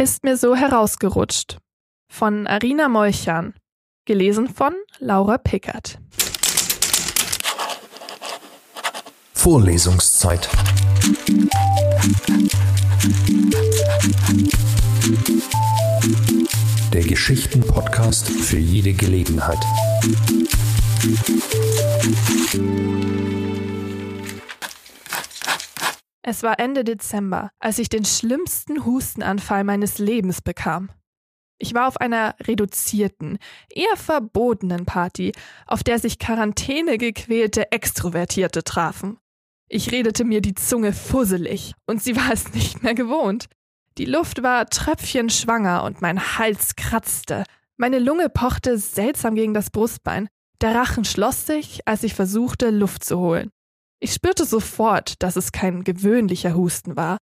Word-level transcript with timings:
ist 0.00 0.24
mir 0.24 0.38
so 0.38 0.56
herausgerutscht. 0.56 1.58
Von 2.10 2.46
Arina 2.46 2.88
Molchan. 2.88 3.52
Gelesen 4.06 4.48
von 4.48 4.72
Laura 4.98 5.36
Pickert. 5.36 5.98
Vorlesungszeit. 9.34 10.48
Der 16.94 17.02
Geschichten-Podcast 17.02 18.30
für 18.30 18.58
jede 18.58 18.94
Gelegenheit. 18.94 19.58
Es 26.22 26.42
war 26.42 26.58
Ende 26.58 26.84
Dezember, 26.84 27.50
als 27.58 27.78
ich 27.78 27.88
den 27.88 28.04
schlimmsten 28.04 28.84
Hustenanfall 28.84 29.64
meines 29.64 29.98
Lebens 29.98 30.42
bekam. 30.42 30.90
Ich 31.58 31.74
war 31.74 31.88
auf 31.88 31.98
einer 31.98 32.34
reduzierten, 32.40 33.38
eher 33.68 33.96
verbotenen 33.96 34.86
Party, 34.86 35.32
auf 35.66 35.82
der 35.82 35.98
sich 35.98 36.18
Quarantäne 36.18 36.98
gequälte 36.98 37.70
Extrovertierte 37.72 38.64
trafen. 38.64 39.18
Ich 39.68 39.92
redete 39.92 40.24
mir 40.24 40.40
die 40.40 40.54
Zunge 40.54 40.92
fusselig, 40.92 41.74
und 41.86 42.02
sie 42.02 42.16
war 42.16 42.32
es 42.32 42.52
nicht 42.52 42.82
mehr 42.82 42.94
gewohnt. 42.94 43.46
Die 43.98 44.06
Luft 44.06 44.42
war 44.42 44.66
tröpfchenschwanger 44.66 45.84
und 45.84 46.00
mein 46.00 46.38
Hals 46.38 46.76
kratzte. 46.76 47.44
Meine 47.76 47.98
Lunge 47.98 48.28
pochte 48.28 48.78
seltsam 48.78 49.34
gegen 49.34 49.54
das 49.54 49.70
Brustbein. 49.70 50.28
Der 50.60 50.74
Rachen 50.74 51.04
schloss 51.04 51.46
sich, 51.46 51.86
als 51.86 52.02
ich 52.02 52.14
versuchte, 52.14 52.70
Luft 52.70 53.04
zu 53.04 53.18
holen. 53.18 53.50
Ich 54.00 54.14
spürte 54.14 54.46
sofort, 54.46 55.22
dass 55.22 55.36
es 55.36 55.52
kein 55.52 55.84
gewöhnlicher 55.84 56.54
Husten 56.54 56.96
war. 56.96 57.18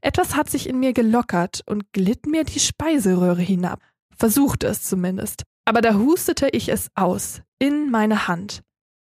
Etwas 0.00 0.36
hat 0.36 0.50
sich 0.50 0.68
in 0.68 0.78
mir 0.78 0.92
gelockert 0.92 1.62
und 1.66 1.92
glitt 1.92 2.26
mir 2.26 2.44
die 2.44 2.60
Speiseröhre 2.60 3.42
hinab. 3.42 3.80
Versuchte 4.14 4.66
es 4.66 4.82
zumindest. 4.82 5.42
Aber 5.64 5.80
da 5.80 5.94
hustete 5.94 6.48
ich 6.48 6.68
es 6.68 6.88
aus, 6.94 7.42
in 7.58 7.90
meine 7.90 8.28
Hand. 8.28 8.62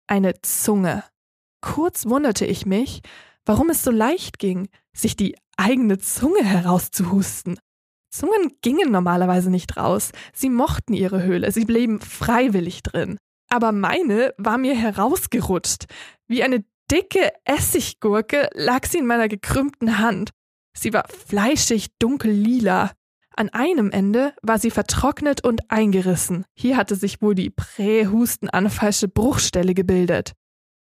Eine 0.07 0.41
Zunge. 0.43 1.05
Kurz 1.61 2.07
wunderte 2.07 2.47
ich 2.47 2.67
mich, 2.67 3.01
warum 3.45 3.71
es 3.71 3.83
so 3.83 3.91
leicht 3.91 4.39
ging, 4.39 4.69
sich 4.95 5.17
die 5.17 5.37
eigene 5.57 5.99
Zunge 5.99 6.45
herauszuhusten. 6.45 7.59
Zungen 8.11 8.53
gingen 8.63 8.91
normalerweise 8.91 9.51
nicht 9.51 9.77
raus. 9.77 10.13
Sie 10.33 10.51
mochten 10.51 10.95
ihre 10.95 11.23
Höhle, 11.23 11.51
sie 11.51 11.65
blieben 11.65 12.01
freiwillig 12.01 12.83
drin. 12.83 13.19
Aber 13.49 13.73
meine 13.73 14.35
war 14.39 14.59
mir 14.59 14.75
herausgerutscht, 14.75 15.87
wie 16.27 16.43
eine 16.43 16.65
dicke 16.91 17.33
Essiggurke 17.45 18.49
lag 18.55 18.87
sie 18.87 18.99
in 18.99 19.07
meiner 19.07 19.29
gekrümmten 19.29 19.99
Hand. 19.99 20.31
Sie 20.77 20.93
war 20.93 21.05
fleischig 21.09 21.89
dunkel-lila. 21.99 22.93
An 23.35 23.51
einem 23.51 23.91
Ende 23.91 24.35
war 24.43 24.59
sie 24.59 24.71
vertrocknet 24.71 25.45
und 25.45 25.71
eingerissen. 25.71 26.47
Hier 26.55 26.77
hatte 26.77 26.97
sich 26.97 27.21
wohl 27.21 27.35
die 27.35 27.51
prähustenanfallsche 27.51 29.09
Bruchstelle 29.09 29.75
gebildet. 29.75 30.33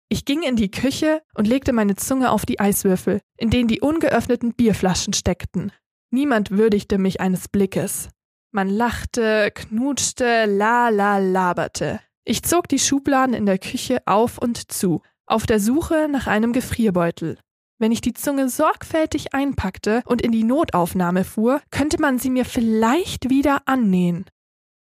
Ich 0.09 0.25
ging 0.25 0.43
in 0.43 0.57
die 0.57 0.71
Küche 0.71 1.23
und 1.35 1.47
legte 1.47 1.73
meine 1.73 1.97
Zunge 1.97 2.31
auf 2.31 2.45
die 2.45 2.61
Eiswürfel, 2.61 3.21
in 3.39 3.51
denen 3.51 3.69
die 3.69 3.81
ungeöffneten 3.81 4.55
Bierflaschen 4.55 5.15
steckten. 5.15 5.73
Niemand 6.11 6.51
würdigte 6.51 6.99
mich 6.99 7.21
eines 7.21 7.49
Blickes. 7.49 8.11
Man 8.51 8.69
lachte, 8.69 9.51
knutschte, 9.55 10.45
la 10.47 10.91
la 10.91 11.19
laberte. 11.19 12.01
Ich 12.25 12.43
zog 12.43 12.69
die 12.69 12.79
Schubladen 12.79 13.35
in 13.35 13.47
der 13.47 13.59
Küche 13.59 14.03
auf 14.05 14.39
und 14.39 14.71
zu 14.71 15.01
auf 15.33 15.47
der 15.47 15.61
Suche 15.61 16.09
nach 16.11 16.27
einem 16.27 16.53
Gefrierbeutel. 16.53 17.39
Wenn 17.79 17.91
ich 17.91 18.01
die 18.01 18.13
Zunge 18.13 18.49
sorgfältig 18.49 19.35
einpackte 19.35 20.03
und 20.05 20.23
in 20.23 20.31
die 20.31 20.45
Notaufnahme 20.45 21.25
fuhr, 21.25 21.61
könnte 21.71 22.01
man 22.01 22.19
sie 22.19 22.31
mir 22.31 22.45
vielleicht 22.45 23.29
wieder 23.29 23.63
annähen. 23.67 24.27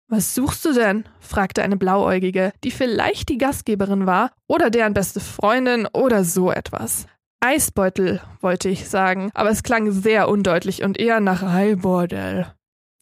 Was 0.09 0.33
suchst 0.33 0.63
du 0.63 0.73
denn? 0.73 1.03
fragte 1.19 1.63
eine 1.63 1.75
Blauäugige, 1.75 2.53
die 2.63 2.71
vielleicht 2.71 3.27
die 3.27 3.37
Gastgeberin 3.37 4.05
war 4.05 4.31
oder 4.47 4.69
deren 4.69 4.93
beste 4.93 5.19
Freundin 5.19 5.85
oder 5.91 6.23
so 6.23 6.49
etwas. 6.49 7.07
Eisbeutel, 7.41 8.21
wollte 8.39 8.69
ich 8.69 8.87
sagen, 8.87 9.31
aber 9.33 9.49
es 9.49 9.63
klang 9.63 9.91
sehr 9.91 10.29
undeutlich 10.29 10.83
und 10.83 10.97
eher 10.97 11.19
nach 11.19 11.41
Heilbordell. 11.41 12.53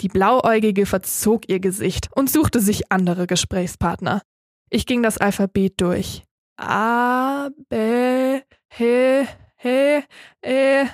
Die 0.02 0.10
Blauäugige 0.10 0.86
verzog 0.88 1.48
ihr 1.48 1.60
Gesicht 1.60 2.10
und 2.16 2.30
suchte 2.30 2.60
sich 2.60 2.92
andere 2.92 3.28
Gesprächspartner. 3.28 4.24
Ich 4.72 4.88
ging 4.88 5.04
das 5.04 5.20
Alphabet 5.20 5.80
durch. 5.80 6.25
A, 6.58 7.50
B, 7.70 8.42
H, 8.70 9.28
H, 9.64 10.04
E, 10.42 10.86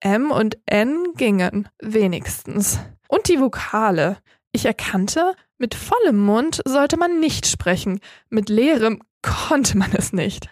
M 0.00 0.30
und 0.30 0.58
N 0.66 1.12
gingen 1.16 1.68
wenigstens. 1.80 2.80
Und 3.08 3.28
die 3.28 3.40
Vokale. 3.40 4.18
Ich 4.52 4.66
erkannte, 4.66 5.34
mit 5.58 5.74
vollem 5.74 6.18
Mund 6.18 6.60
sollte 6.66 6.96
man 6.96 7.20
nicht 7.20 7.46
sprechen, 7.46 8.00
mit 8.30 8.48
leerem 8.48 9.02
konnte 9.22 9.78
man 9.78 9.92
es 9.92 10.12
nicht. 10.12 10.48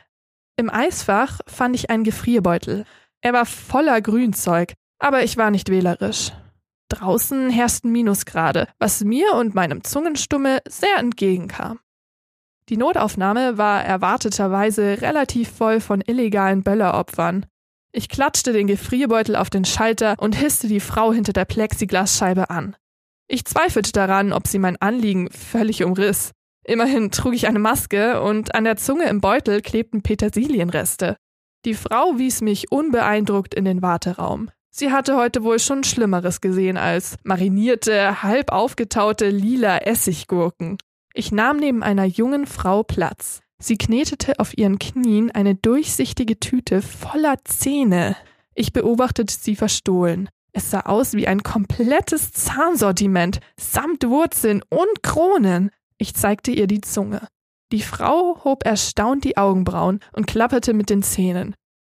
Im 0.57 0.71
Eisfach 0.71 1.41
fand 1.47 1.75
ich 1.75 1.91
einen 1.91 2.05
Gefrierbeutel. 2.05 2.85
Er 3.23 3.33
war 3.33 3.47
voller 3.47 4.01
Grünzeug, 4.01 4.75
aber 4.99 5.25
ich 5.25 5.37
war 5.37 5.51
nicht 5.51 5.71
wählerisch. 5.71 6.33
Draußen 6.91 7.51
herrschten 7.51 7.93
Minusgrade, 7.93 8.69
was 8.79 9.03
mir 9.03 9.35
und 9.35 9.55
meinem 9.55 9.85
Zungenstummel 9.85 10.61
sehr 10.69 10.99
entgegenkam. 10.99 11.81
Die 12.71 12.77
Notaufnahme 12.77 13.59
war 13.59 13.85
erwarteterweise 13.85 15.03
relativ 15.03 15.51
voll 15.51 15.81
von 15.81 16.01
illegalen 16.07 16.63
Bölleropfern. 16.63 17.45
Ich 17.91 18.09
klatschte 18.09 18.53
den 18.53 18.69
Gefrierbeutel 18.69 19.35
auf 19.35 19.51
den 19.51 19.65
Schalter 19.65 20.15
und 20.19 20.37
hisste 20.37 20.69
die 20.69 20.79
Frau 20.79 21.13
hinter 21.13 21.33
der 21.33 21.47
Plexiglasscheibe 21.47 22.49
an. 22.49 22.77
Ich 23.27 23.45
zweifelte 23.45 23.91
daran, 23.91 24.33
ob 24.33 24.47
sie 24.47 24.61
mein 24.61 24.77
Anliegen 24.77 25.29
völlig 25.31 25.83
umriss. 25.83 26.31
Immerhin 26.63 27.11
trug 27.11 27.35
ich 27.35 27.49
eine 27.49 27.59
Maske 27.59 28.23
und 28.23 28.55
an 28.55 28.63
der 28.63 28.77
Zunge 28.77 29.09
im 29.09 29.21
Beutel 29.21 29.63
klebten 29.63 30.03
Petersilienreste. 30.03 31.17
Die 31.65 31.75
Frau 31.75 32.19
wies 32.19 32.41
mich 32.41 32.71
unbeeindruckt 32.71 33.53
in 33.53 33.65
den 33.65 33.83
Warteraum. 33.83 34.49
Sie 34.71 34.93
hatte 34.93 35.17
heute 35.17 35.43
wohl 35.43 35.59
schon 35.59 35.83
Schlimmeres 35.83 36.41
gesehen 36.41 36.77
als 36.77 37.17
marinierte, 37.25 38.23
halb 38.23 38.53
aufgetaute 38.53 39.29
lila 39.29 39.79
Essiggurken. 39.79 40.79
Ich 41.13 41.33
nahm 41.33 41.57
neben 41.57 41.83
einer 41.83 42.05
jungen 42.05 42.47
Frau 42.47 42.83
Platz. 42.83 43.41
Sie 43.59 43.77
knetete 43.77 44.39
auf 44.39 44.57
ihren 44.57 44.79
Knien 44.79 45.31
eine 45.31 45.55
durchsichtige 45.55 46.41
Tüte 46.41 46.83
voller 46.83 47.37
Zähne. 47.45 48.17
Ich 48.55 48.73
beobachtete 48.73 49.35
sie 49.35 49.57
verstohlen. 49.57 50.29
Es 50.53 50.71
sah 50.71 50.81
aus 50.81 51.15
wie 51.15 51.29
ein 51.29 51.43
komplettes 51.43 52.33
Zahnsortiment, 52.33 53.41
samt 53.57 54.09
Wurzeln 54.09 54.63
und 54.69 55.03
Kronen. 55.03 55.71
Ich 55.99 56.15
zeigte 56.15 56.51
ihr 56.51 56.67
die 56.67 56.81
Zunge. 56.81 57.29
Die 57.73 57.83
Frau 57.83 58.43
hob 58.43 58.65
erstaunt 58.65 59.25
die 59.25 59.37
Augenbrauen 59.37 60.01
und 60.13 60.27
klapperte 60.27 60.73
mit 60.73 60.91
den 60.91 61.03
Zähnen. 61.03 61.55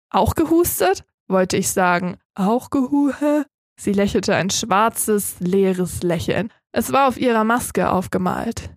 Auch 0.10 0.36
gehustet? 0.36 1.06
wollte 1.28 1.56
ich 1.56 1.70
sagen. 1.70 2.18
Auch 2.36 2.70
gehuhe? 2.70 3.46
Sie 3.80 3.94
lächelte 3.94 4.36
ein 4.36 4.50
schwarzes, 4.50 5.36
leeres 5.40 6.04
Lächeln. 6.04 6.52
Es 6.74 6.92
war 6.92 7.08
auf 7.08 7.18
ihrer 7.18 7.46
Maske 7.46 7.90
aufgemalt. 7.90 8.70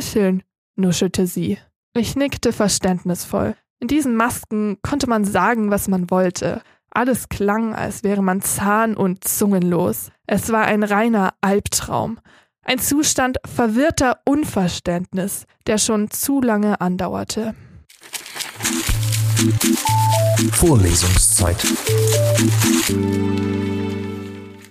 Hühnchen, 0.00 0.42
nuschelte 0.76 1.26
sie. 1.26 1.58
Ich 1.94 2.16
nickte 2.16 2.54
verständnisvoll. 2.54 3.54
In 3.80 3.88
diesen 3.88 4.16
Masken 4.16 4.78
konnte 4.80 5.06
man 5.06 5.24
sagen, 5.24 5.70
was 5.70 5.88
man 5.88 6.10
wollte. 6.10 6.62
Alles 6.90 7.28
klang, 7.28 7.74
als 7.74 8.02
wäre 8.02 8.22
man 8.22 8.40
zahn- 8.40 8.96
und 8.96 9.24
zungenlos. 9.24 10.10
Es 10.26 10.50
war 10.50 10.64
ein 10.64 10.82
reiner 10.84 11.34
Albtraum. 11.42 12.18
Ein 12.64 12.78
Zustand 12.78 13.38
verwirrter 13.44 14.20
Unverständnis, 14.24 15.44
der 15.66 15.76
schon 15.76 16.10
zu 16.10 16.40
lange 16.40 16.80
andauerte. 16.80 17.54
Vorlesungszeit. 20.52 21.58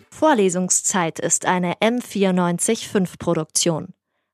Vorlesungszeit 0.10 1.20
ist 1.20 1.46
eine 1.46 1.74
M945 1.76 3.18
Produktion. 3.20 3.94